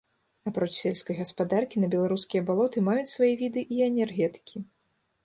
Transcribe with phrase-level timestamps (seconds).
[0.51, 4.57] Апроч сельскай гаспадаркі на беларускія балоты маюць свае віды і энергетыкі.